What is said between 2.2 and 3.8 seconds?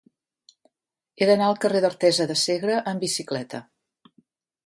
de Segre amb bicicleta.